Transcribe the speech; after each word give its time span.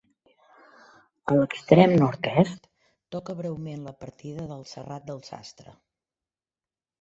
A 1.33 1.35
l'extrem 1.39 1.93
nord-est 2.03 2.65
toca 3.17 3.35
breument 3.43 3.85
la 3.89 3.95
partida 4.05 4.47
del 4.55 4.65
Serrat 4.71 5.07
del 5.11 5.23
Sastre. 5.29 5.77